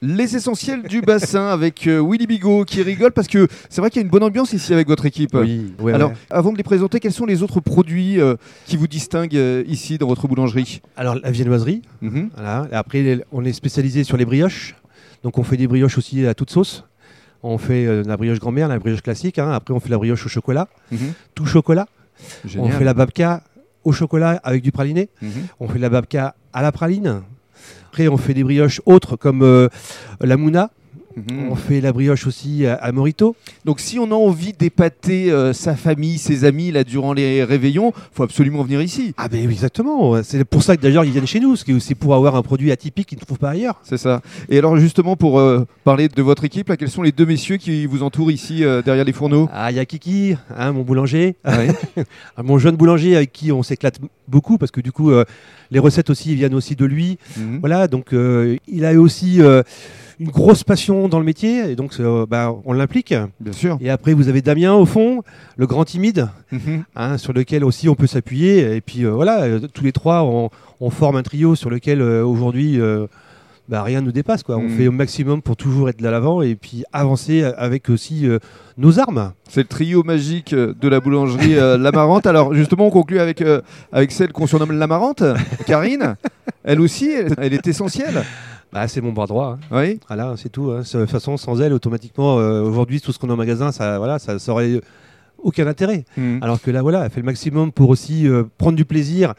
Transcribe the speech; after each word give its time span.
Les 0.00 0.36
essentiels 0.36 0.82
du 0.84 1.00
bassin 1.00 1.48
avec 1.48 1.86
euh, 1.88 2.00
Willy 2.00 2.28
Bigot 2.28 2.64
qui 2.64 2.82
rigole 2.82 3.10
parce 3.10 3.26
que 3.26 3.48
c'est 3.68 3.80
vrai 3.80 3.90
qu'il 3.90 4.00
y 4.00 4.02
a 4.02 4.04
une 4.04 4.10
bonne 4.10 4.22
ambiance 4.22 4.52
ici 4.52 4.72
avec 4.72 4.86
votre 4.86 5.06
équipe. 5.06 5.34
Oui, 5.34 5.72
ouais, 5.80 5.92
Alors, 5.92 6.10
ouais. 6.10 6.16
avant 6.30 6.52
de 6.52 6.56
les 6.56 6.62
présenter, 6.62 7.00
quels 7.00 7.12
sont 7.12 7.26
les 7.26 7.42
autres 7.42 7.58
produits 7.58 8.20
euh, 8.20 8.36
qui 8.66 8.76
vous 8.76 8.86
distinguent 8.86 9.34
euh, 9.36 9.64
ici 9.66 9.98
dans 9.98 10.06
votre 10.06 10.28
boulangerie? 10.28 10.82
Alors 10.96 11.16
la 11.16 11.32
viennoiserie, 11.32 11.82
voilà. 12.00 12.68
Et 12.70 12.74
après 12.76 13.20
on 13.32 13.44
est 13.44 13.52
spécialisé 13.52 14.04
sur 14.04 14.16
les 14.16 14.24
brioches, 14.24 14.76
donc 15.24 15.36
on 15.36 15.42
fait 15.42 15.56
des 15.56 15.66
brioches 15.66 15.98
aussi 15.98 16.24
à 16.26 16.34
toute 16.34 16.50
sauce. 16.50 16.84
On 17.42 17.58
fait 17.58 18.04
la 18.04 18.16
brioche 18.16 18.38
grand-mère, 18.38 18.68
la 18.68 18.78
brioche 18.78 19.02
classique. 19.02 19.38
hein. 19.40 19.50
Après 19.50 19.74
on 19.74 19.80
fait 19.80 19.88
la 19.90 19.98
brioche 19.98 20.24
au 20.24 20.28
chocolat, 20.28 20.68
Mhm. 20.92 21.12
tout 21.34 21.46
chocolat. 21.46 21.86
Génial. 22.44 22.68
On 22.72 22.78
fait 22.78 22.84
la 22.84 22.94
babka 22.94 23.42
au 23.82 23.90
chocolat 23.92 24.40
avec 24.44 24.62
du 24.62 24.70
praliné. 24.70 25.08
Mhm. 25.22 25.30
On 25.58 25.68
fait 25.68 25.78
la 25.80 25.88
babka 25.88 26.34
à 26.52 26.62
la 26.62 26.70
praline. 26.72 27.22
Après, 27.88 28.08
on 28.08 28.16
fait 28.16 28.34
des 28.34 28.44
brioches 28.44 28.80
autres 28.86 29.16
comme 29.16 29.42
euh, 29.42 29.68
la 30.20 30.36
mouna. 30.36 30.70
Mhm. 31.16 31.48
On 31.50 31.56
fait 31.56 31.80
la 31.80 31.92
brioche 31.92 32.28
aussi 32.28 32.64
à, 32.64 32.74
à 32.74 32.92
morito. 32.92 33.34
Donc, 33.64 33.80
si 33.80 33.98
on 33.98 34.04
a 34.12 34.14
envie 34.14 34.52
d'épater 34.52 35.32
euh, 35.32 35.52
sa 35.52 35.74
famille, 35.74 36.16
ses 36.16 36.44
amis 36.44 36.70
là 36.70 36.84
durant 36.84 37.12
les 37.12 37.42
réveillons, 37.42 37.92
faut 38.12 38.22
absolument 38.22 38.62
venir 38.62 38.80
ici. 38.82 39.14
Ah 39.16 39.26
ben 39.26 39.44
oui, 39.44 39.52
exactement. 39.52 40.22
C'est 40.22 40.44
pour 40.44 40.62
ça 40.62 40.76
que 40.76 40.82
d'ailleurs 40.82 41.04
ils 41.04 41.10
viennent 41.10 41.26
chez 41.26 41.40
nous, 41.40 41.50
parce 41.50 41.64
que 41.64 41.80
c'est 41.80 41.96
pour 41.96 42.14
avoir 42.14 42.36
un 42.36 42.42
produit 42.42 42.70
atypique 42.70 43.08
qu'ils 43.08 43.18
ne 43.18 43.24
trouvent 43.24 43.38
pas 43.38 43.50
ailleurs. 43.50 43.80
C'est 43.82 43.96
ça. 43.96 44.20
Et 44.48 44.58
alors, 44.58 44.76
justement, 44.76 45.16
pour 45.16 45.40
euh, 45.40 45.66
parler 45.82 46.08
de 46.08 46.22
votre 46.22 46.44
équipe, 46.44 46.68
là, 46.68 46.76
quels 46.76 46.90
sont 46.90 47.02
les 47.02 47.10
deux 47.12 47.26
messieurs 47.26 47.56
qui 47.56 47.86
vous 47.86 48.04
entourent 48.04 48.30
ici 48.30 48.62
euh, 48.64 48.80
derrière 48.82 49.04
les 49.04 49.12
fourneaux? 49.12 49.48
Ah, 49.52 49.72
il 49.72 49.76
y 49.76 49.80
a 49.80 49.84
Kiki, 49.86 50.36
hein, 50.56 50.70
mon 50.70 50.82
boulanger, 50.82 51.34
Ouais. 51.44 51.68
Ah, 52.36 52.44
mon 52.44 52.58
jeune 52.58 52.76
boulanger 52.76 53.16
avec 53.16 53.32
qui 53.32 53.50
on 53.50 53.64
s'éclate 53.64 53.98
beaucoup, 54.28 54.58
parce 54.58 54.70
que 54.70 54.80
du 54.80 54.92
coup, 54.92 55.10
euh, 55.10 55.24
les 55.70 55.78
recettes 55.78 56.10
aussi 56.10 56.34
viennent 56.34 56.54
aussi 56.54 56.76
de 56.76 56.84
lui. 56.84 57.18
Mhm. 57.36 57.58
Voilà, 57.60 57.88
donc 57.88 58.12
euh, 58.12 58.56
il 58.68 58.84
a 58.84 58.92
aussi 58.94 59.40
euh, 59.42 59.62
une 60.20 60.28
grosse 60.30 60.64
passion 60.64 61.08
dans 61.08 61.18
le 61.18 61.24
métier, 61.24 61.70
et 61.70 61.76
donc 61.76 61.92
euh, 62.00 62.26
bah, 62.26 62.54
on 62.64 62.72
l'implique. 62.72 63.14
Bien 63.40 63.52
sûr. 63.52 63.78
Et 63.80 63.90
après, 63.90 64.14
vous 64.14 64.28
avez 64.28 64.42
Damien 64.42 64.74
au 64.74 64.86
fond, 64.86 65.22
le 65.56 65.66
grand 65.66 65.84
timide, 65.84 66.28
Mhm. 66.52 66.84
hein, 66.96 67.18
sur 67.18 67.32
lequel 67.32 67.64
aussi 67.64 67.88
on 67.88 67.94
peut 67.94 68.06
s'appuyer. 68.06 68.76
Et 68.76 68.80
puis 68.80 69.04
euh, 69.04 69.10
voilà, 69.10 69.42
euh, 69.42 69.60
tous 69.72 69.84
les 69.84 69.92
trois, 69.92 70.22
on, 70.24 70.50
on 70.80 70.90
forme 70.90 71.16
un 71.16 71.22
trio 71.22 71.54
sur 71.54 71.70
lequel 71.70 72.00
aujourd'hui 72.02 72.78
bah, 73.68 73.82
rien 73.82 74.00
ne 74.00 74.06
nous 74.06 74.12
dépasse. 74.12 74.42
Quoi. 74.42 74.56
On 74.56 74.62
Mhm. 74.62 74.76
fait 74.76 74.88
au 74.88 74.92
maximum 74.92 75.42
pour 75.42 75.56
toujours 75.56 75.88
être 75.88 75.98
de 76.00 76.08
l'avant 76.08 76.40
et 76.42 76.54
puis 76.56 76.84
avancer 76.92 77.42
avec 77.44 77.90
aussi 77.90 78.26
euh, 78.26 78.38
nos 78.78 78.98
armes. 78.98 79.32
C'est 79.48 79.60
le 79.60 79.66
trio 79.66 80.02
magique 80.02 80.52
euh, 80.54 80.74
de 80.80 80.88
la 80.88 81.00
boulangerie 81.00 81.56
euh, 81.58 81.76
L'Amarante. 81.76 82.26
Alors 82.32 82.54
justement, 82.54 82.86
on 82.86 82.90
conclut 82.90 83.18
avec, 83.20 83.42
euh, 83.42 83.60
avec 83.92 84.10
celle 84.12 84.32
qu'on 84.32 84.46
surnomme 84.46 84.72
L'Amarante, 84.72 85.22
Karine. 85.66 86.16
Elle 86.64 86.80
aussi, 86.80 87.10
elle, 87.10 87.34
elle 87.38 87.52
est 87.54 87.66
essentielle. 87.66 88.22
Bah, 88.72 88.86
c'est 88.88 89.00
mon 89.00 89.12
bras 89.12 89.26
droit. 89.26 89.58
hein. 89.70 89.76
Oui. 89.76 90.00
Voilà, 90.08 90.34
c'est 90.36 90.48
tout. 90.50 90.70
hein. 90.70 90.80
De 90.80 91.00
toute 91.00 91.10
façon, 91.10 91.36
sans 91.36 91.60
elle, 91.60 91.72
automatiquement, 91.72 92.34
aujourd'hui, 92.36 93.00
tout 93.00 93.12
ce 93.12 93.18
qu'on 93.18 93.30
a 93.30 93.32
en 93.32 93.36
magasin, 93.36 93.72
ça, 93.72 93.98
voilà, 93.98 94.18
ça, 94.18 94.38
ça 94.38 94.52
aurait 94.52 94.80
aucun 95.42 95.66
intérêt. 95.66 96.04
Mhm. 96.16 96.40
Alors 96.42 96.60
que 96.60 96.70
là, 96.70 96.82
voilà, 96.82 97.04
elle 97.04 97.10
fait 97.10 97.20
le 97.20 97.26
maximum 97.26 97.72
pour 97.72 97.88
aussi 97.90 98.26
prendre 98.58 98.76
du 98.76 98.84
plaisir 98.84 99.34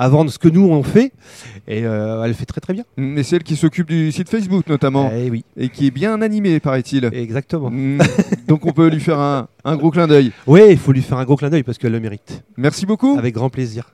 à 0.00 0.08
vendre 0.08 0.30
ce 0.30 0.38
que 0.38 0.48
nous 0.48 0.66
on 0.66 0.82
fait, 0.82 1.12
et 1.68 1.84
euh, 1.84 2.24
elle 2.24 2.32
fait 2.32 2.46
très 2.46 2.60
très 2.62 2.72
bien. 2.72 2.84
Mais 2.96 3.22
c'est 3.22 3.36
elle 3.36 3.42
qui 3.42 3.54
s'occupe 3.54 3.86
du 3.86 4.10
site 4.12 4.30
Facebook 4.30 4.66
notamment, 4.66 5.12
Eh 5.14 5.30
oui, 5.30 5.44
et 5.58 5.68
qui 5.68 5.86
est 5.86 5.90
bien 5.90 6.22
animée, 6.22 6.58
paraît-il. 6.58 7.04
exactement. 7.12 7.70
Mhm. 7.70 7.98
Donc 8.48 8.64
on 8.64 8.72
peut 8.72 8.88
lui 8.88 9.00
faire 9.00 9.18
un, 9.20 9.48
un 9.64 9.76
gros 9.76 9.90
clin 9.90 10.06
d'œil. 10.06 10.32
Oui, 10.46 10.62
il 10.70 10.78
faut 10.78 10.92
lui 10.92 11.02
faire 11.02 11.18
un 11.18 11.24
gros 11.24 11.36
clin 11.36 11.50
d'œil 11.50 11.62
parce 11.64 11.76
qu'elle 11.76 11.92
le 11.92 12.00
mérite. 12.00 12.42
Merci 12.56 12.86
beaucoup. 12.86 13.16
Avec 13.18 13.34
grand 13.34 13.50
plaisir. 13.50 13.88